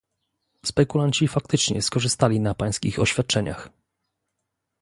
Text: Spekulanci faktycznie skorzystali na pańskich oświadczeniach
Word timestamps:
Spekulanci 0.65 1.27
faktycznie 1.27 1.81
skorzystali 1.81 2.39
na 2.39 2.53
pańskich 2.55 2.99
oświadczeniach 2.99 3.69